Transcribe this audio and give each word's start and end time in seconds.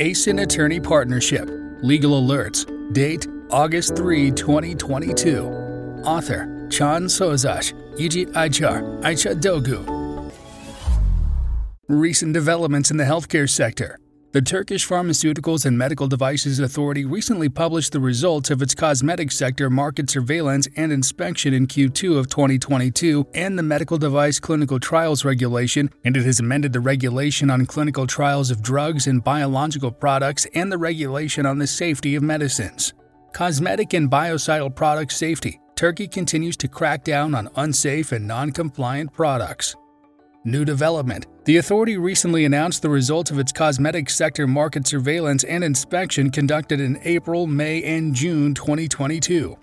Esin 0.00 0.40
Attorney 0.40 0.80
Partnership. 0.80 1.46
Legal 1.82 2.12
Alerts. 2.12 2.64
Date 2.94 3.26
August 3.50 3.96
3, 3.96 4.30
2022. 4.30 5.44
Author 6.06 6.66
Chan 6.70 7.04
Sozash, 7.04 7.74
Yuji 7.98 8.24
Aichar, 8.32 8.80
Aicha 9.02 9.38
Dogu. 9.38 10.32
Recent 11.86 12.32
developments 12.32 12.90
in 12.90 12.96
the 12.96 13.04
healthcare 13.04 13.46
sector. 13.46 13.99
The 14.32 14.40
Turkish 14.40 14.86
Pharmaceuticals 14.86 15.66
and 15.66 15.76
Medical 15.76 16.06
Devices 16.06 16.60
Authority 16.60 17.04
recently 17.04 17.48
published 17.48 17.90
the 17.90 17.98
results 17.98 18.48
of 18.50 18.62
its 18.62 18.76
cosmetic 18.76 19.32
sector 19.32 19.68
market 19.68 20.08
surveillance 20.08 20.68
and 20.76 20.92
inspection 20.92 21.52
in 21.52 21.66
Q2 21.66 22.16
of 22.16 22.28
2022 22.28 23.26
and 23.34 23.58
the 23.58 23.64
Medical 23.64 23.98
Device 23.98 24.38
Clinical 24.38 24.78
Trials 24.78 25.24
Regulation, 25.24 25.90
and 26.04 26.16
it 26.16 26.24
has 26.24 26.38
amended 26.38 26.72
the 26.72 26.78
regulation 26.78 27.50
on 27.50 27.66
clinical 27.66 28.06
trials 28.06 28.52
of 28.52 28.62
drugs 28.62 29.08
and 29.08 29.24
biological 29.24 29.90
products 29.90 30.46
and 30.54 30.70
the 30.70 30.78
regulation 30.78 31.44
on 31.44 31.58
the 31.58 31.66
safety 31.66 32.14
of 32.14 32.22
medicines. 32.22 32.92
Cosmetic 33.32 33.94
and 33.94 34.08
biocidal 34.08 34.72
product 34.72 35.12
safety. 35.12 35.60
Turkey 35.74 36.06
continues 36.06 36.56
to 36.58 36.68
crack 36.68 37.02
down 37.02 37.34
on 37.34 37.48
unsafe 37.56 38.12
and 38.12 38.28
non 38.28 38.52
compliant 38.52 39.12
products. 39.12 39.74
New 40.44 40.64
development. 40.64 41.26
The 41.44 41.58
authority 41.58 41.98
recently 41.98 42.46
announced 42.46 42.80
the 42.80 42.88
results 42.88 43.30
of 43.30 43.38
its 43.38 43.52
cosmetic 43.52 44.08
sector 44.08 44.46
market 44.46 44.86
surveillance 44.86 45.44
and 45.44 45.62
inspection 45.62 46.30
conducted 46.30 46.80
in 46.80 46.98
April, 47.04 47.46
May, 47.46 47.82
and 47.82 48.14
June 48.14 48.54
2022. 48.54 49.58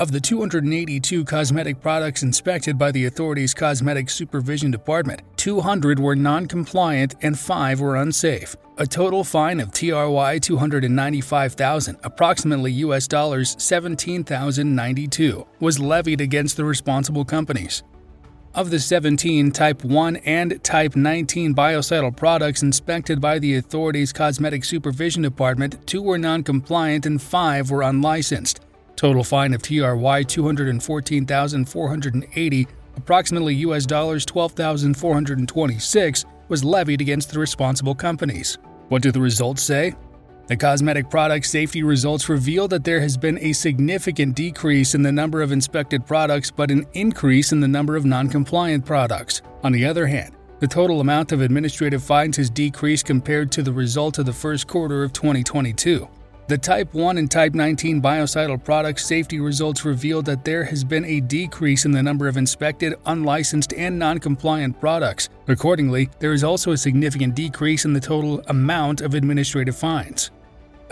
Of 0.00 0.10
the 0.10 0.20
282 0.20 1.24
cosmetic 1.24 1.80
products 1.80 2.24
inspected 2.24 2.76
by 2.76 2.90
the 2.90 3.04
authority's 3.04 3.54
Cosmetic 3.54 4.10
Supervision 4.10 4.72
Department, 4.72 5.20
200 5.36 6.00
were 6.00 6.16
non 6.16 6.46
compliant 6.46 7.14
and 7.22 7.38
5 7.38 7.80
were 7.80 7.96
unsafe. 7.96 8.56
A 8.78 8.86
total 8.86 9.22
fine 9.22 9.60
of 9.60 9.72
TRY 9.72 10.38
295,000, 10.38 11.98
approximately 12.02 12.72
US 12.72 13.06
dollars 13.06 13.54
17,092, 13.58 15.46
was 15.60 15.78
levied 15.78 16.20
against 16.22 16.56
the 16.56 16.64
responsible 16.64 17.24
companies. 17.24 17.82
Of 18.52 18.70
the 18.70 18.80
17 18.80 19.52
Type 19.52 19.84
1 19.84 20.16
and 20.16 20.60
Type 20.64 20.96
19 20.96 21.54
biocidal 21.54 22.16
products 22.16 22.64
inspected 22.64 23.20
by 23.20 23.38
the 23.38 23.54
authority's 23.54 24.12
Cosmetic 24.12 24.64
Supervision 24.64 25.22
Department, 25.22 25.86
two 25.86 26.02
were 26.02 26.18
non 26.18 26.42
compliant 26.42 27.06
and 27.06 27.22
five 27.22 27.70
were 27.70 27.82
unlicensed. 27.82 28.58
Total 28.96 29.22
fine 29.22 29.54
of 29.54 29.62
TRY 29.62 30.24
214,480, 30.24 32.66
approximately 32.96 33.54
US 33.54 33.86
dollars 33.86 34.26
12,426, 34.26 36.24
was 36.48 36.64
levied 36.64 37.00
against 37.00 37.30
the 37.30 37.38
responsible 37.38 37.94
companies. 37.94 38.58
What 38.88 39.02
do 39.02 39.12
the 39.12 39.20
results 39.20 39.62
say? 39.62 39.94
The 40.50 40.56
cosmetic 40.56 41.08
product 41.08 41.46
safety 41.46 41.84
results 41.84 42.28
reveal 42.28 42.66
that 42.66 42.82
there 42.82 43.00
has 43.00 43.16
been 43.16 43.38
a 43.38 43.52
significant 43.52 44.34
decrease 44.34 44.96
in 44.96 45.02
the 45.02 45.12
number 45.12 45.42
of 45.42 45.52
inspected 45.52 46.04
products 46.04 46.50
but 46.50 46.72
an 46.72 46.88
increase 46.92 47.52
in 47.52 47.60
the 47.60 47.68
number 47.68 47.94
of 47.94 48.04
non 48.04 48.28
compliant 48.28 48.84
products. 48.84 49.42
On 49.62 49.70
the 49.70 49.86
other 49.86 50.08
hand, 50.08 50.34
the 50.58 50.66
total 50.66 51.00
amount 51.00 51.30
of 51.30 51.40
administrative 51.40 52.02
fines 52.02 52.36
has 52.36 52.50
decreased 52.50 53.06
compared 53.06 53.52
to 53.52 53.62
the 53.62 53.72
result 53.72 54.18
of 54.18 54.26
the 54.26 54.32
first 54.32 54.66
quarter 54.66 55.04
of 55.04 55.12
2022. 55.12 56.08
The 56.48 56.58
Type 56.58 56.94
1 56.94 57.18
and 57.18 57.30
Type 57.30 57.54
19 57.54 58.02
biocidal 58.02 58.64
product 58.64 58.98
safety 58.98 59.38
results 59.38 59.84
reveal 59.84 60.20
that 60.22 60.44
there 60.44 60.64
has 60.64 60.82
been 60.82 61.04
a 61.04 61.20
decrease 61.20 61.84
in 61.84 61.92
the 61.92 62.02
number 62.02 62.26
of 62.26 62.36
inspected, 62.36 62.94
unlicensed, 63.06 63.72
and 63.74 63.96
non 63.96 64.18
compliant 64.18 64.80
products. 64.80 65.28
Accordingly, 65.46 66.10
there 66.18 66.32
is 66.32 66.42
also 66.42 66.72
a 66.72 66.76
significant 66.76 67.36
decrease 67.36 67.84
in 67.84 67.92
the 67.92 68.00
total 68.00 68.42
amount 68.48 69.00
of 69.00 69.14
administrative 69.14 69.76
fines. 69.76 70.32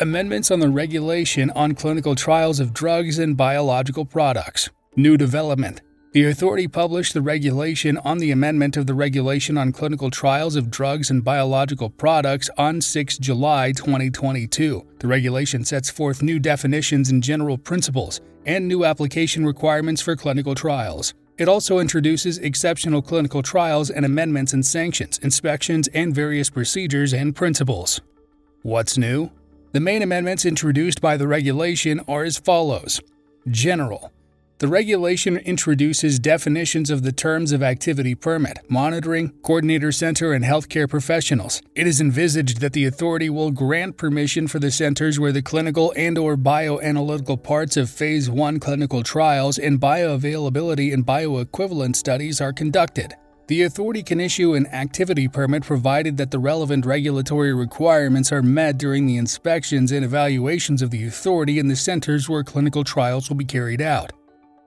Amendments 0.00 0.52
on 0.52 0.60
the 0.60 0.68
regulation 0.68 1.50
on 1.56 1.74
clinical 1.74 2.14
trials 2.14 2.60
of 2.60 2.72
drugs 2.72 3.18
and 3.18 3.36
biological 3.36 4.04
products. 4.04 4.70
New 4.94 5.16
development. 5.16 5.80
The 6.12 6.26
authority 6.26 6.68
published 6.68 7.14
the 7.14 7.20
regulation 7.20 7.98
on 7.98 8.18
the 8.18 8.30
amendment 8.30 8.76
of 8.76 8.86
the 8.86 8.94
regulation 8.94 9.58
on 9.58 9.72
clinical 9.72 10.08
trials 10.08 10.54
of 10.54 10.70
drugs 10.70 11.10
and 11.10 11.24
biological 11.24 11.90
products 11.90 12.48
on 12.56 12.80
6 12.80 13.18
July 13.18 13.72
2022. 13.72 14.86
The 15.00 15.08
regulation 15.08 15.64
sets 15.64 15.90
forth 15.90 16.22
new 16.22 16.38
definitions 16.38 17.10
and 17.10 17.20
general 17.20 17.58
principles 17.58 18.20
and 18.46 18.68
new 18.68 18.84
application 18.84 19.44
requirements 19.44 20.00
for 20.00 20.14
clinical 20.14 20.54
trials. 20.54 21.12
It 21.38 21.48
also 21.48 21.80
introduces 21.80 22.38
exceptional 22.38 23.02
clinical 23.02 23.42
trials 23.42 23.90
and 23.90 24.04
amendments 24.04 24.52
and 24.52 24.64
sanctions, 24.64 25.18
inspections, 25.18 25.88
and 25.88 26.14
various 26.14 26.50
procedures 26.50 27.12
and 27.12 27.34
principles. 27.34 28.00
What's 28.62 28.96
new? 28.96 29.32
The 29.70 29.80
main 29.80 30.00
amendments 30.00 30.46
introduced 30.46 31.02
by 31.02 31.18
the 31.18 31.28
regulation 31.28 32.00
are 32.08 32.24
as 32.24 32.38
follows 32.38 33.02
General. 33.50 34.10
The 34.60 34.66
regulation 34.66 35.36
introduces 35.36 36.18
definitions 36.18 36.88
of 36.90 37.02
the 37.02 37.12
terms 37.12 37.52
of 37.52 37.62
activity 37.62 38.14
permit, 38.14 38.58
monitoring, 38.68 39.30
coordinator 39.42 39.92
center, 39.92 40.32
and 40.32 40.42
healthcare 40.42 40.88
professionals. 40.88 41.60
It 41.74 41.86
is 41.86 42.00
envisaged 42.00 42.60
that 42.60 42.72
the 42.72 42.86
authority 42.86 43.28
will 43.28 43.50
grant 43.50 43.98
permission 43.98 44.48
for 44.48 44.58
the 44.58 44.70
centers 44.70 45.20
where 45.20 45.32
the 45.32 45.42
clinical 45.42 45.92
and 45.96 46.16
or 46.16 46.36
bioanalytical 46.36 47.42
parts 47.42 47.76
of 47.76 47.90
phase 47.90 48.30
1 48.30 48.60
clinical 48.60 49.02
trials 49.02 49.58
and 49.58 49.78
bioavailability 49.78 50.94
and 50.94 51.04
bioequivalent 51.06 51.94
studies 51.94 52.40
are 52.40 52.54
conducted. 52.54 53.14
The 53.48 53.62
authority 53.62 54.02
can 54.02 54.20
issue 54.20 54.52
an 54.52 54.66
activity 54.66 55.26
permit 55.26 55.62
provided 55.62 56.18
that 56.18 56.30
the 56.30 56.38
relevant 56.38 56.84
regulatory 56.84 57.54
requirements 57.54 58.30
are 58.30 58.42
met 58.42 58.76
during 58.76 59.06
the 59.06 59.16
inspections 59.16 59.90
and 59.90 60.04
evaluations 60.04 60.82
of 60.82 60.90
the 60.90 61.06
authority 61.06 61.58
in 61.58 61.66
the 61.66 61.74
centers 61.74 62.28
where 62.28 62.44
clinical 62.44 62.84
trials 62.84 63.30
will 63.30 63.38
be 63.38 63.46
carried 63.46 63.80
out. 63.80 64.12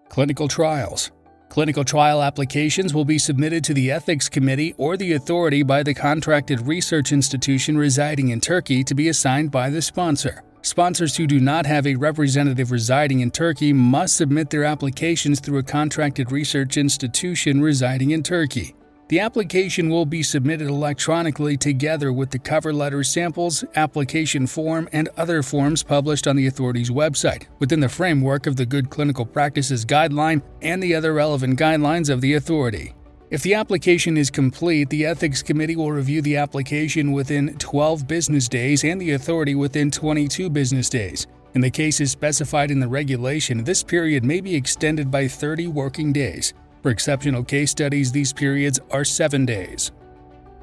Clinical 0.10 0.48
trials. 0.48 1.12
Clinical 1.50 1.84
trial 1.84 2.24
applications 2.24 2.92
will 2.92 3.06
be 3.06 3.20
submitted 3.20 3.64
to 3.66 3.76
the 3.76 3.92
Ethics 3.92 4.28
Committee 4.28 4.74
or 4.80 4.98
the 4.98 5.14
authority 5.14 5.62
by 5.62 5.84
the 5.84 5.94
contracted 5.94 6.66
research 6.66 7.12
institution 7.12 7.78
residing 7.78 8.30
in 8.30 8.42
Turkey 8.42 8.84
to 8.84 8.96
be 8.96 9.10
assigned 9.10 9.52
by 9.52 9.70
the 9.70 9.82
sponsor. 9.82 10.42
Sponsors 10.64 11.18
who 11.18 11.26
do 11.26 11.40
not 11.40 11.66
have 11.66 11.88
a 11.88 11.96
representative 11.96 12.72
residing 12.72 13.22
in 13.22 13.32
Turkey 13.32 13.74
must 13.74 14.16
submit 14.16 14.52
their 14.52 14.64
applications 14.64 15.40
through 15.40 15.58
a 15.58 15.64
contracted 15.64 16.32
research 16.32 16.78
institution 16.78 17.62
residing 17.62 18.12
in 18.12 18.22
Turkey. 18.22 18.76
The 19.10 19.20
application 19.20 19.90
will 19.90 20.06
be 20.06 20.24
submitted 20.24 20.68
electronically 20.68 21.58
together 21.58 22.14
with 22.14 22.30
the 22.30 22.40
cover 22.40 22.72
letter 22.72 23.04
samples, 23.04 23.66
application 23.76 24.48
form, 24.48 24.88
and 24.94 25.10
other 25.18 25.44
forms 25.44 25.84
published 25.84 26.28
on 26.28 26.38
the 26.38 26.48
authority's 26.48 26.92
website 26.92 27.48
within 27.60 27.82
the 27.82 27.90
framework 27.90 28.48
of 28.48 28.56
the 28.56 28.66
Good 28.66 28.90
Clinical 28.90 29.26
Practices 29.26 29.84
Guideline 29.84 30.42
and 30.62 30.82
the 30.82 30.96
other 30.96 31.12
relevant 31.12 31.60
guidelines 31.60 32.10
of 32.10 32.22
the 32.22 32.36
authority. 32.36 32.94
If 33.32 33.44
the 33.44 33.54
application 33.54 34.18
is 34.18 34.30
complete, 34.30 34.90
the 34.90 35.06
Ethics 35.06 35.42
Committee 35.42 35.78
will 35.78 35.94
review 35.94 36.22
the 36.22 36.36
application 36.36 37.14
within 37.14 37.58
12 37.60 38.06
business 38.06 38.50
days 38.50 38.84
and 38.84 39.00
the 39.00 39.14
authority 39.14 39.56
within 39.56 39.90
22 39.90 40.50
business 40.50 40.90
days. 40.90 41.28
In 41.54 41.62
the 41.62 41.72
cases 41.72 42.12
specified 42.12 42.72
in 42.72 42.82
the 42.82 42.90
regulation, 42.90 43.64
this 43.64 43.84
period 43.84 44.26
may 44.26 44.42
be 44.42 44.54
extended 44.54 45.10
by 45.10 45.30
30 45.30 45.68
working 45.68 46.12
days. 46.12 46.54
For 46.84 46.92
exceptional 46.92 47.42
case 47.42 47.72
studies, 47.72 48.12
these 48.12 48.34
periods 48.34 48.82
are 48.92 49.06
7 49.06 49.46
days. 49.46 49.94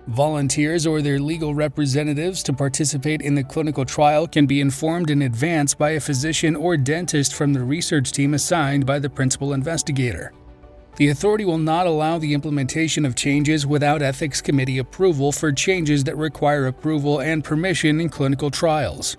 Volunteers 0.08 0.86
or 0.86 1.00
their 1.00 1.18
legal 1.18 1.54
representatives 1.54 2.42
to 2.42 2.52
participate 2.52 3.22
in 3.22 3.34
the 3.34 3.44
clinical 3.44 3.86
trial 3.86 4.26
can 4.26 4.44
be 4.44 4.60
informed 4.60 5.08
in 5.08 5.22
advance 5.22 5.74
by 5.74 5.92
a 5.92 6.00
physician 6.00 6.54
or 6.54 6.76
dentist 6.76 7.34
from 7.34 7.54
the 7.54 7.64
research 7.64 8.12
team 8.12 8.34
assigned 8.34 8.84
by 8.84 8.98
the 8.98 9.08
principal 9.08 9.54
investigator. 9.54 10.34
The 10.98 11.10
authority 11.10 11.44
will 11.44 11.58
not 11.58 11.86
allow 11.86 12.18
the 12.18 12.34
implementation 12.34 13.06
of 13.06 13.14
changes 13.14 13.64
without 13.64 14.02
Ethics 14.02 14.40
Committee 14.40 14.78
approval 14.78 15.30
for 15.30 15.52
changes 15.52 16.02
that 16.02 16.16
require 16.16 16.66
approval 16.66 17.20
and 17.20 17.44
permission 17.44 18.00
in 18.00 18.08
clinical 18.08 18.50
trials. 18.50 19.16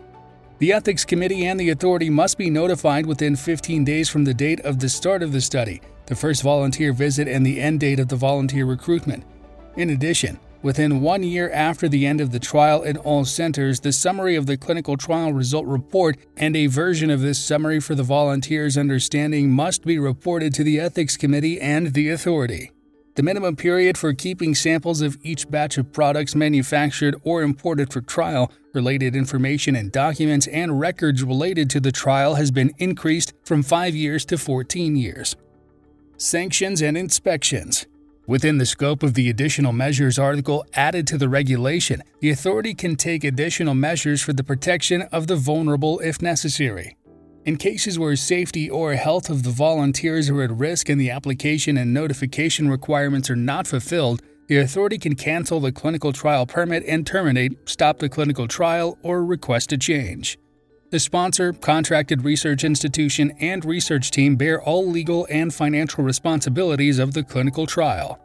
The 0.57 0.73
Ethics 0.73 1.05
Committee 1.05 1.45
and 1.45 1.57
the 1.57 1.69
authority 1.69 2.09
must 2.09 2.37
be 2.37 2.49
notified 2.49 3.05
within 3.05 3.37
15 3.37 3.85
days 3.85 4.09
from 4.09 4.25
the 4.25 4.33
date 4.33 4.59
of 4.65 4.79
the 4.79 4.89
start 4.89 5.23
of 5.23 5.31
the 5.31 5.39
study, 5.39 5.79
the 6.07 6.17
first 6.17 6.43
volunteer 6.43 6.91
visit, 6.91 7.29
and 7.29 7.45
the 7.45 7.61
end 7.61 7.79
date 7.79 8.01
of 8.01 8.09
the 8.09 8.17
volunteer 8.17 8.65
recruitment. 8.65 9.23
In 9.77 9.91
addition, 9.91 10.37
Within 10.61 10.99
one 10.99 11.23
year 11.23 11.49
after 11.51 11.87
the 11.87 12.05
end 12.05 12.19
of 12.19 12.31
the 12.31 12.39
trial 12.39 12.83
in 12.83 12.97
all 12.97 13.23
centers, 13.23 13.79
the 13.79 13.93
summary 13.93 14.35
of 14.35 14.45
the 14.45 14.57
clinical 14.57 14.97
trial 14.97 15.31
result 15.31 15.65
report 15.65 16.17
and 16.35 16.53
a 16.53 16.67
version 16.67 17.09
of 17.09 17.21
this 17.21 17.39
summary 17.39 17.79
for 17.79 17.95
the 17.95 18.03
volunteers' 18.03 18.77
understanding 18.77 19.51
must 19.51 19.85
be 19.85 19.97
reported 19.97 20.53
to 20.53 20.63
the 20.65 20.77
Ethics 20.77 21.15
Committee 21.15 21.61
and 21.61 21.93
the 21.93 22.09
authority. 22.09 22.71
The 23.15 23.23
minimum 23.23 23.55
period 23.55 23.97
for 23.97 24.13
keeping 24.13 24.53
samples 24.53 24.99
of 24.99 25.17
each 25.23 25.49
batch 25.49 25.77
of 25.77 25.93
products 25.93 26.35
manufactured 26.35 27.15
or 27.23 27.41
imported 27.41 27.93
for 27.93 28.01
trial, 28.01 28.51
related 28.73 29.15
information 29.15 29.77
and 29.77 29.93
documents, 29.93 30.47
and 30.47 30.77
records 30.77 31.23
related 31.23 31.69
to 31.69 31.79
the 31.79 31.91
trial 31.93 32.35
has 32.35 32.51
been 32.51 32.73
increased 32.77 33.33
from 33.45 33.63
5 33.63 33.95
years 33.95 34.25
to 34.25 34.37
14 34.37 34.97
years. 34.97 35.37
Sanctions 36.17 36.81
and 36.81 36.97
inspections. 36.97 37.87
Within 38.29 38.59
the 38.59 38.65
scope 38.67 39.01
of 39.01 39.15
the 39.15 39.27
additional 39.27 39.73
measures 39.73 40.19
article 40.19 40.63
added 40.75 41.07
to 41.07 41.17
the 41.17 41.27
regulation, 41.27 42.03
the 42.19 42.29
authority 42.29 42.75
can 42.75 42.95
take 42.95 43.23
additional 43.23 43.73
measures 43.73 44.21
for 44.21 44.33
the 44.33 44.43
protection 44.43 45.01
of 45.11 45.25
the 45.25 45.35
vulnerable 45.35 45.97
if 46.01 46.21
necessary. 46.21 46.95
In 47.45 47.57
cases 47.57 47.97
where 47.97 48.15
safety 48.15 48.69
or 48.69 48.93
health 48.93 49.31
of 49.31 49.41
the 49.41 49.49
volunteers 49.49 50.29
are 50.29 50.43
at 50.43 50.51
risk 50.51 50.89
and 50.89 51.01
the 51.01 51.09
application 51.09 51.75
and 51.75 51.91
notification 51.91 52.69
requirements 52.69 53.31
are 53.31 53.35
not 53.35 53.65
fulfilled, 53.65 54.21
the 54.47 54.59
authority 54.59 54.99
can 54.99 55.15
cancel 55.15 55.59
the 55.59 55.71
clinical 55.71 56.13
trial 56.13 56.45
permit 56.45 56.83
and 56.85 57.07
terminate, 57.07 57.67
stop 57.67 57.97
the 57.97 58.09
clinical 58.09 58.47
trial, 58.47 58.99
or 59.01 59.25
request 59.25 59.71
a 59.71 59.77
change. 59.79 60.37
The 60.91 60.99
sponsor, 60.99 61.53
contracted 61.53 62.23
research 62.23 62.63
institution, 62.63 63.31
and 63.39 63.63
research 63.63 64.09
team 64.09 64.35
bear 64.35 64.59
all 64.59 64.87
legal 64.87 65.27
and 65.29 65.53
financial 65.53 66.03
responsibilities 66.03 66.97
of 66.97 67.13
the 67.13 67.21
clinical 67.21 67.67
trial. 67.67 68.19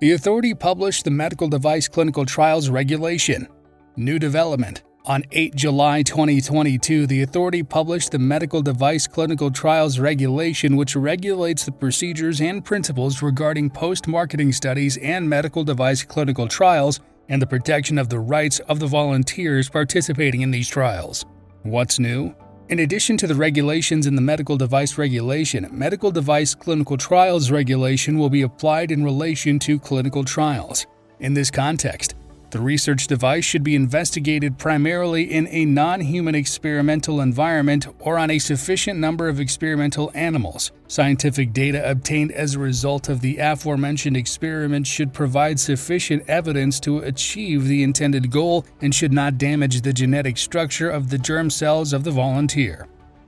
The 0.00 0.12
authority 0.12 0.54
published 0.54 1.04
the 1.04 1.10
Medical 1.10 1.46
Device 1.46 1.86
Clinical 1.88 2.24
Trials 2.24 2.70
Regulation. 2.70 3.48
New 3.96 4.18
development. 4.18 4.82
On 5.04 5.22
8 5.32 5.54
July 5.54 6.02
2022, 6.02 7.06
the 7.06 7.20
authority 7.20 7.62
published 7.62 8.12
the 8.12 8.18
Medical 8.18 8.62
Device 8.62 9.06
Clinical 9.06 9.50
Trials 9.50 9.98
Regulation, 9.98 10.76
which 10.76 10.96
regulates 10.96 11.66
the 11.66 11.72
procedures 11.72 12.40
and 12.40 12.64
principles 12.64 13.20
regarding 13.20 13.68
post 13.68 14.08
marketing 14.08 14.52
studies 14.52 14.96
and 14.96 15.28
medical 15.28 15.62
device 15.62 16.02
clinical 16.02 16.48
trials 16.48 17.00
and 17.28 17.42
the 17.42 17.46
protection 17.46 17.98
of 17.98 18.08
the 18.08 18.18
rights 18.20 18.58
of 18.60 18.80
the 18.80 18.86
volunteers 18.86 19.68
participating 19.68 20.40
in 20.40 20.50
these 20.50 20.68
trials. 20.68 21.26
What's 21.64 21.98
new? 21.98 22.34
In 22.68 22.80
addition 22.80 23.16
to 23.16 23.26
the 23.26 23.34
regulations 23.34 24.06
in 24.06 24.14
the 24.14 24.20
Medical 24.20 24.58
Device 24.58 24.98
Regulation, 24.98 25.66
Medical 25.72 26.10
Device 26.10 26.54
Clinical 26.54 26.98
Trials 26.98 27.50
Regulation 27.50 28.18
will 28.18 28.28
be 28.28 28.42
applied 28.42 28.90
in 28.90 29.02
relation 29.02 29.58
to 29.60 29.78
clinical 29.78 30.24
trials. 30.24 30.86
In 31.20 31.32
this 31.32 31.50
context, 31.50 32.16
the 32.54 32.60
research 32.60 33.08
device 33.08 33.44
should 33.44 33.64
be 33.64 33.74
investigated 33.74 34.58
primarily 34.58 35.24
in 35.24 35.48
a 35.48 35.64
non 35.64 36.00
human 36.00 36.36
experimental 36.36 37.20
environment 37.20 37.88
or 37.98 38.16
on 38.16 38.30
a 38.30 38.38
sufficient 38.38 39.00
number 39.00 39.28
of 39.28 39.40
experimental 39.40 40.12
animals. 40.14 40.70
Scientific 40.86 41.52
data 41.52 41.90
obtained 41.90 42.30
as 42.30 42.54
a 42.54 42.60
result 42.60 43.08
of 43.08 43.20
the 43.20 43.38
aforementioned 43.38 44.16
experiment 44.16 44.86
should 44.86 45.12
provide 45.12 45.58
sufficient 45.58 46.22
evidence 46.28 46.78
to 46.78 46.98
achieve 47.00 47.66
the 47.66 47.82
intended 47.82 48.30
goal 48.30 48.64
and 48.80 48.94
should 48.94 49.12
not 49.12 49.36
damage 49.36 49.80
the 49.80 49.92
genetic 49.92 50.36
structure 50.36 50.88
of 50.88 51.10
the 51.10 51.18
germ 51.18 51.50
cells 51.50 51.92
of 51.92 52.04
the 52.04 52.12
volunteer. 52.12 52.86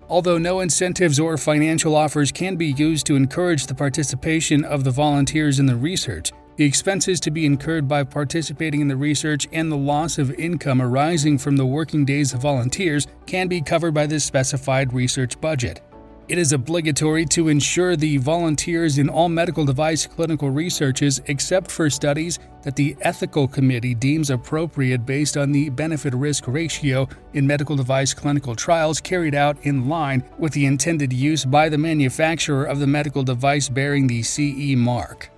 Although 0.08 0.38
no 0.38 0.60
incentives 0.60 1.18
or 1.18 1.36
financial 1.36 1.96
offers 1.96 2.30
can 2.30 2.54
be 2.54 2.68
used 2.68 3.06
to 3.06 3.16
encourage 3.16 3.66
the 3.66 3.74
participation 3.74 4.62
of 4.62 4.84
the 4.84 4.92
volunteers 4.92 5.58
in 5.58 5.66
the 5.66 5.74
research, 5.74 6.30
the 6.56 6.64
expenses 6.64 7.20
to 7.20 7.30
be 7.30 7.46
incurred 7.46 7.86
by 7.86 8.02
participating 8.02 8.80
in 8.80 8.88
the 8.88 8.96
research 8.96 9.46
and 9.52 9.70
the 9.70 9.76
loss 9.76 10.18
of 10.18 10.32
income 10.32 10.80
arising 10.80 11.38
from 11.38 11.56
the 11.56 11.66
working 11.66 12.04
days 12.04 12.32
of 12.32 12.40
volunteers 12.40 13.06
can 13.26 13.46
be 13.46 13.60
covered 13.60 13.92
by 13.92 14.06
the 14.06 14.18
specified 14.18 14.92
research 14.92 15.40
budget. 15.40 15.82
It 16.28 16.38
is 16.38 16.52
obligatory 16.52 17.24
to 17.26 17.46
ensure 17.46 17.94
the 17.94 18.16
volunteers 18.16 18.98
in 18.98 19.08
all 19.08 19.28
medical 19.28 19.64
device 19.64 20.08
clinical 20.08 20.50
researches, 20.50 21.22
except 21.26 21.70
for 21.70 21.88
studies 21.88 22.40
that 22.62 22.74
the 22.74 22.96
ethical 23.02 23.46
committee 23.46 23.94
deems 23.94 24.30
appropriate 24.30 25.06
based 25.06 25.36
on 25.36 25.52
the 25.52 25.68
benefit 25.68 26.12
risk 26.14 26.48
ratio 26.48 27.08
in 27.34 27.46
medical 27.46 27.76
device 27.76 28.12
clinical 28.12 28.56
trials 28.56 29.00
carried 29.00 29.36
out 29.36 29.56
in 29.62 29.88
line 29.88 30.24
with 30.36 30.52
the 30.52 30.66
intended 30.66 31.12
use 31.12 31.44
by 31.44 31.68
the 31.68 31.78
manufacturer 31.78 32.64
of 32.64 32.80
the 32.80 32.88
medical 32.88 33.22
device 33.22 33.68
bearing 33.68 34.08
the 34.08 34.24
CE 34.24 34.74
mark. 34.74 35.30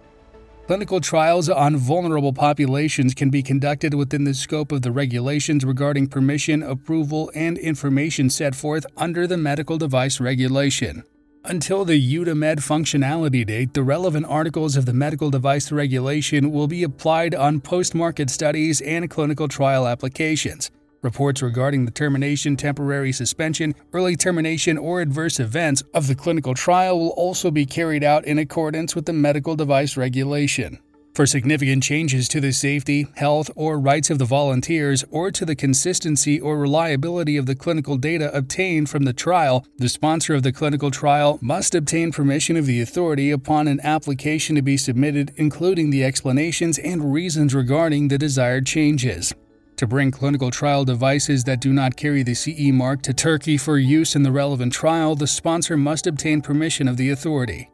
Clinical 0.68 1.00
trials 1.00 1.48
on 1.48 1.78
vulnerable 1.78 2.34
populations 2.34 3.14
can 3.14 3.30
be 3.30 3.42
conducted 3.42 3.94
within 3.94 4.24
the 4.24 4.34
scope 4.34 4.70
of 4.70 4.82
the 4.82 4.92
regulations 4.92 5.64
regarding 5.64 6.06
permission, 6.06 6.62
approval, 6.62 7.32
and 7.34 7.56
information 7.56 8.28
set 8.28 8.54
forth 8.54 8.84
under 8.94 9.26
the 9.26 9.38
Medical 9.38 9.78
Device 9.78 10.20
Regulation. 10.20 11.04
Until 11.42 11.86
the 11.86 11.98
EUDAMED 11.98 12.58
functionality 12.58 13.46
date, 13.46 13.72
the 13.72 13.82
relevant 13.82 14.26
articles 14.26 14.76
of 14.76 14.84
the 14.84 14.92
Medical 14.92 15.30
Device 15.30 15.72
Regulation 15.72 16.52
will 16.52 16.68
be 16.68 16.82
applied 16.82 17.34
on 17.34 17.62
post 17.62 17.94
market 17.94 18.28
studies 18.28 18.82
and 18.82 19.08
clinical 19.08 19.48
trial 19.48 19.88
applications. 19.88 20.70
Reports 21.00 21.42
regarding 21.42 21.84
the 21.84 21.92
termination, 21.92 22.56
temporary 22.56 23.12
suspension, 23.12 23.74
early 23.92 24.16
termination, 24.16 24.76
or 24.76 25.00
adverse 25.00 25.38
events 25.38 25.82
of 25.94 26.08
the 26.08 26.16
clinical 26.16 26.54
trial 26.54 26.98
will 26.98 27.10
also 27.10 27.52
be 27.52 27.64
carried 27.64 28.02
out 28.02 28.24
in 28.24 28.38
accordance 28.38 28.96
with 28.96 29.06
the 29.06 29.12
medical 29.12 29.54
device 29.54 29.96
regulation. 29.96 30.78
For 31.14 31.26
significant 31.26 31.82
changes 31.82 32.28
to 32.28 32.40
the 32.40 32.52
safety, 32.52 33.06
health, 33.16 33.50
or 33.56 33.78
rights 33.78 34.10
of 34.10 34.18
the 34.18 34.24
volunteers, 34.24 35.04
or 35.10 35.30
to 35.32 35.44
the 35.44 35.56
consistency 35.56 36.40
or 36.40 36.58
reliability 36.58 37.36
of 37.36 37.46
the 37.46 37.56
clinical 37.56 37.96
data 37.96 38.32
obtained 38.36 38.88
from 38.88 39.04
the 39.04 39.12
trial, 39.12 39.64
the 39.78 39.88
sponsor 39.88 40.34
of 40.34 40.42
the 40.42 40.52
clinical 40.52 40.90
trial 40.90 41.38
must 41.40 41.74
obtain 41.74 42.12
permission 42.12 42.56
of 42.56 42.66
the 42.66 42.80
authority 42.80 43.30
upon 43.30 43.66
an 43.66 43.80
application 43.82 44.54
to 44.56 44.62
be 44.62 44.76
submitted, 44.76 45.32
including 45.36 45.90
the 45.90 46.04
explanations 46.04 46.78
and 46.78 47.12
reasons 47.12 47.54
regarding 47.54 48.08
the 48.08 48.18
desired 48.18 48.66
changes. 48.66 49.32
To 49.78 49.86
bring 49.86 50.10
clinical 50.10 50.50
trial 50.50 50.84
devices 50.84 51.44
that 51.44 51.60
do 51.60 51.72
not 51.72 51.94
carry 51.94 52.24
the 52.24 52.34
CE 52.34 52.72
mark 52.72 53.00
to 53.02 53.14
Turkey 53.14 53.56
for 53.56 53.78
use 53.78 54.16
in 54.16 54.24
the 54.24 54.32
relevant 54.32 54.72
trial, 54.72 55.14
the 55.14 55.28
sponsor 55.28 55.76
must 55.76 56.08
obtain 56.08 56.42
permission 56.42 56.88
of 56.88 56.96
the 56.96 57.10
authority. 57.10 57.70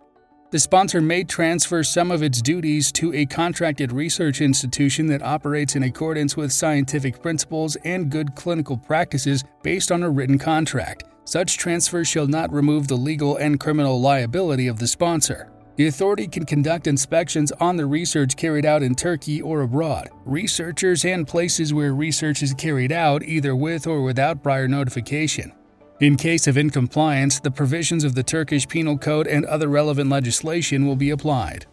The 0.51 0.59
sponsor 0.59 1.01
may 1.01 1.25
transfer 1.25 1.83
some 1.83 2.11
of 2.11 2.23
its 2.23 2.43
duties 2.43 2.93
to 2.93 3.15
a 3.15 3.25
contracted 3.25 3.91
research 3.91 4.43
institution 4.43 5.07
that 5.07 5.23
operates 5.23 5.77
in 5.77 5.83
accordance 5.85 6.37
with 6.37 6.53
scientific 6.53 7.23
principles 7.23 7.75
and 7.85 8.11
good 8.11 8.35
clinical 8.35 8.77
practices 8.77 9.43
based 9.63 9.91
on 9.91 10.03
a 10.03 10.11
written 10.11 10.39
contract. 10.39 11.05
Such 11.25 11.57
transfer 11.57 12.05
shall 12.05 12.27
not 12.27 12.53
remove 12.53 12.87
the 12.87 12.97
legal 12.97 13.39
and 13.39 13.59
criminal 13.59 13.99
liability 13.99 14.67
of 14.67 14.79
the 14.79 14.87
sponsor. 14.87 15.54
The 15.77 15.89
authority 15.89 16.29
can 16.29 16.47
conduct 16.47 16.87
inspections 16.87 17.51
on 17.59 17.77
the 17.77 17.87
research 17.87 18.37
carried 18.37 18.65
out 18.65 18.85
in 18.85 18.95
Turkey 18.95 19.43
or 19.43 19.63
abroad. 19.63 20.09
Researchers 20.25 21.05
and 21.05 21.27
places 21.27 21.75
where 21.75 21.93
research 21.93 22.45
is 22.45 22.55
carried 22.55 22.93
out 22.93 23.25
either 23.25 23.57
with 23.57 23.89
or 23.89 24.03
without 24.03 24.41
prior 24.41 24.69
notification. 24.69 25.53
In 25.99 26.17
case 26.17 26.47
of 26.47 26.57
incompliance, 26.57 27.41
the 27.41 27.51
provisions 27.51 28.05
of 28.05 28.15
the 28.15 28.23
Turkish 28.23 28.69
Penal 28.69 28.97
Code 28.99 29.27
and 29.27 29.45
other 29.47 29.67
relevant 29.67 30.11
legislation 30.11 30.87
will 30.87 30.97
be 30.97 31.11
applied. 31.11 31.67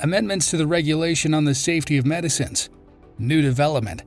Amendments 0.00 0.50
to 0.50 0.56
the 0.56 0.66
regulation 0.66 1.34
on 1.34 1.44
the 1.44 1.54
safety 1.54 1.98
of 1.98 2.06
medicines. 2.06 2.70
New 3.18 3.42
development. 3.42 4.02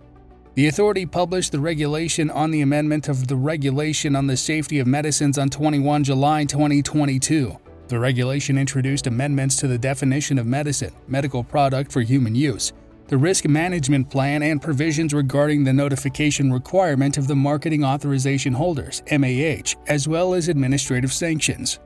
The 0.55 0.67
authority 0.67 1.05
published 1.05 1.51
the 1.51 1.59
regulation 1.59 2.31
on 2.31 2.49
the 2.49 2.61
amendment 2.61 3.07
of 3.07 3.27
the 3.27 3.35
regulation 3.35 4.15
on 4.15 4.25
the 4.25 4.37
safety 4.37 4.79
of 4.79 4.87
medicines 4.87 5.37
on 5.37 5.49
21 5.49 6.03
July 6.03 6.45
2022. 6.45 7.57
The 7.89 7.97
regulation 7.97 8.59
introduced 8.59 9.07
amendments 9.07 9.55
to 9.57 9.67
the 9.67 9.79
definition 9.79 10.37
of 10.37 10.45
medicine, 10.45 10.93
medical 11.07 11.43
product 11.43 11.91
for 11.91 12.01
human 12.01 12.35
use, 12.35 12.71
the 13.07 13.17
risk 13.17 13.47
management 13.47 14.11
plan, 14.11 14.43
and 14.43 14.61
provisions 14.61 15.11
regarding 15.11 15.63
the 15.63 15.73
notification 15.73 16.53
requirement 16.53 17.17
of 17.17 17.25
the 17.25 17.35
marketing 17.35 17.83
authorization 17.83 18.53
holders, 18.53 19.01
MAH, 19.11 19.73
as 19.87 20.07
well 20.07 20.35
as 20.35 20.49
administrative 20.49 21.11
sanctions. 21.11 21.79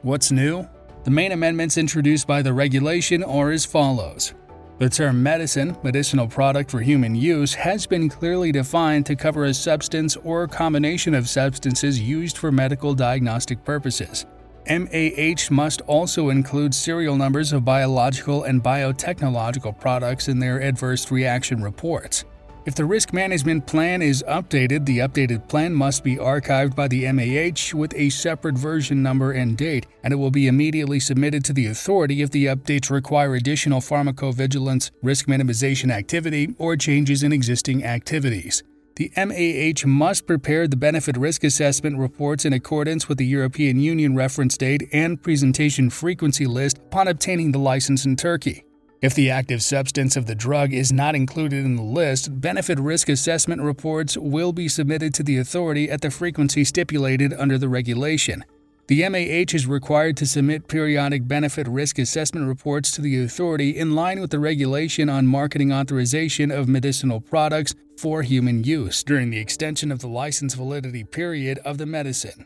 What's 0.00 0.32
new? 0.32 0.66
The 1.04 1.10
main 1.10 1.32
amendments 1.32 1.76
introduced 1.76 2.26
by 2.26 2.40
the 2.40 2.54
regulation 2.54 3.22
are 3.22 3.50
as 3.50 3.66
follows. 3.66 4.32
The 4.78 4.88
term 4.88 5.22
medicine, 5.22 5.76
medicinal 5.82 6.28
product 6.28 6.70
for 6.70 6.80
human 6.80 7.14
use, 7.14 7.52
has 7.52 7.86
been 7.86 8.08
clearly 8.08 8.52
defined 8.52 9.04
to 9.04 9.16
cover 9.16 9.44
a 9.44 9.52
substance 9.52 10.16
or 10.16 10.48
combination 10.48 11.12
of 11.12 11.28
substances 11.28 12.00
used 12.00 12.38
for 12.38 12.50
medical 12.50 12.94
diagnostic 12.94 13.62
purposes. 13.66 14.24
MAH 14.68 15.50
must 15.50 15.80
also 15.82 16.30
include 16.30 16.74
serial 16.74 17.16
numbers 17.16 17.52
of 17.52 17.64
biological 17.64 18.44
and 18.44 18.62
biotechnological 18.62 19.78
products 19.80 20.28
in 20.28 20.38
their 20.38 20.62
adverse 20.62 21.10
reaction 21.10 21.62
reports. 21.62 22.24
If 22.64 22.76
the 22.76 22.84
risk 22.84 23.12
management 23.12 23.66
plan 23.66 24.02
is 24.02 24.22
updated, 24.28 24.86
the 24.86 24.98
updated 24.98 25.48
plan 25.48 25.74
must 25.74 26.04
be 26.04 26.14
archived 26.14 26.76
by 26.76 26.86
the 26.86 27.10
MAH 27.10 27.76
with 27.76 27.92
a 27.96 28.08
separate 28.10 28.56
version 28.56 29.02
number 29.02 29.32
and 29.32 29.56
date, 29.56 29.88
and 30.04 30.12
it 30.12 30.16
will 30.16 30.30
be 30.30 30.46
immediately 30.46 31.00
submitted 31.00 31.44
to 31.46 31.52
the 31.52 31.66
authority 31.66 32.22
if 32.22 32.30
the 32.30 32.46
updates 32.46 32.88
require 32.88 33.34
additional 33.34 33.80
pharmacovigilance, 33.80 34.92
risk 35.02 35.26
minimization 35.26 35.90
activity, 35.90 36.54
or 36.56 36.76
changes 36.76 37.24
in 37.24 37.32
existing 37.32 37.82
activities. 37.82 38.62
The 39.02 39.10
MAH 39.16 39.84
must 39.84 40.28
prepare 40.28 40.68
the 40.68 40.76
benefit 40.76 41.16
risk 41.16 41.42
assessment 41.42 41.98
reports 41.98 42.44
in 42.44 42.52
accordance 42.52 43.08
with 43.08 43.18
the 43.18 43.26
European 43.26 43.80
Union 43.80 44.14
reference 44.14 44.56
date 44.56 44.88
and 44.92 45.20
presentation 45.20 45.90
frequency 45.90 46.46
list 46.46 46.78
upon 46.78 47.08
obtaining 47.08 47.50
the 47.50 47.58
license 47.58 48.04
in 48.04 48.14
Turkey. 48.14 48.62
If 49.00 49.16
the 49.16 49.28
active 49.28 49.60
substance 49.60 50.16
of 50.16 50.26
the 50.26 50.36
drug 50.36 50.72
is 50.72 50.92
not 50.92 51.16
included 51.16 51.64
in 51.64 51.74
the 51.74 51.82
list, 51.82 52.40
benefit 52.40 52.78
risk 52.78 53.08
assessment 53.08 53.60
reports 53.60 54.16
will 54.16 54.52
be 54.52 54.68
submitted 54.68 55.12
to 55.14 55.24
the 55.24 55.38
authority 55.38 55.90
at 55.90 56.00
the 56.00 56.12
frequency 56.12 56.62
stipulated 56.62 57.32
under 57.32 57.58
the 57.58 57.68
regulation. 57.68 58.44
The 58.92 59.08
MAH 59.08 59.56
is 59.56 59.66
required 59.66 60.18
to 60.18 60.26
submit 60.26 60.68
periodic 60.68 61.26
benefit 61.26 61.66
risk 61.66 61.98
assessment 61.98 62.46
reports 62.46 62.90
to 62.90 63.00
the 63.00 63.22
authority 63.22 63.70
in 63.70 63.94
line 63.94 64.20
with 64.20 64.30
the 64.30 64.38
regulation 64.38 65.08
on 65.08 65.26
marketing 65.26 65.72
authorization 65.72 66.50
of 66.50 66.68
medicinal 66.68 67.18
products 67.18 67.74
for 67.96 68.20
human 68.20 68.64
use 68.64 69.02
during 69.02 69.30
the 69.30 69.38
extension 69.38 69.90
of 69.90 70.00
the 70.00 70.08
license 70.08 70.52
validity 70.52 71.04
period 71.04 71.58
of 71.64 71.78
the 71.78 71.86
medicine. 71.86 72.44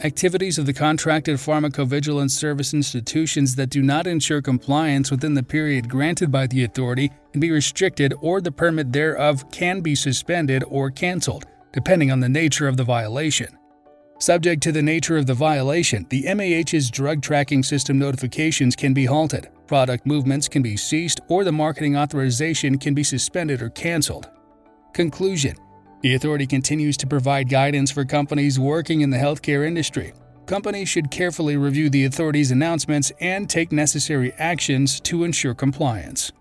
Activities 0.00 0.56
of 0.56 0.64
the 0.64 0.72
contracted 0.72 1.36
pharmacovigilance 1.36 2.30
service 2.30 2.72
institutions 2.72 3.54
that 3.56 3.68
do 3.68 3.82
not 3.82 4.06
ensure 4.06 4.40
compliance 4.40 5.10
within 5.10 5.34
the 5.34 5.42
period 5.42 5.86
granted 5.86 6.32
by 6.32 6.46
the 6.46 6.64
authority 6.64 7.10
can 7.32 7.40
be 7.42 7.50
restricted 7.50 8.14
or 8.22 8.40
the 8.40 8.50
permit 8.50 8.90
thereof 8.90 9.50
can 9.50 9.82
be 9.82 9.94
suspended 9.94 10.64
or 10.66 10.90
canceled, 10.90 11.44
depending 11.74 12.10
on 12.10 12.20
the 12.20 12.28
nature 12.30 12.68
of 12.68 12.78
the 12.78 12.84
violation. 12.84 13.58
Subject 14.20 14.60
to 14.64 14.72
the 14.72 14.82
nature 14.82 15.16
of 15.16 15.26
the 15.26 15.34
violation, 15.34 16.04
the 16.10 16.24
MAH's 16.34 16.90
drug 16.90 17.22
tracking 17.22 17.62
system 17.62 18.00
notifications 18.00 18.74
can 18.74 18.92
be 18.92 19.04
halted, 19.04 19.48
product 19.68 20.06
movements 20.06 20.48
can 20.48 20.60
be 20.60 20.76
ceased, 20.76 21.20
or 21.28 21.44
the 21.44 21.52
marketing 21.52 21.96
authorization 21.96 22.78
can 22.78 22.94
be 22.94 23.04
suspended 23.04 23.62
or 23.62 23.70
canceled. 23.70 24.28
Conclusion 24.92 25.56
The 26.02 26.16
authority 26.16 26.48
continues 26.48 26.96
to 26.96 27.06
provide 27.06 27.48
guidance 27.48 27.92
for 27.92 28.04
companies 28.04 28.58
working 28.58 29.02
in 29.02 29.10
the 29.10 29.16
healthcare 29.16 29.64
industry. 29.64 30.12
Companies 30.46 30.88
should 30.88 31.12
carefully 31.12 31.56
review 31.56 31.88
the 31.88 32.06
authority's 32.06 32.50
announcements 32.50 33.12
and 33.20 33.48
take 33.48 33.70
necessary 33.70 34.32
actions 34.32 34.98
to 35.02 35.22
ensure 35.22 35.54
compliance. 35.54 36.32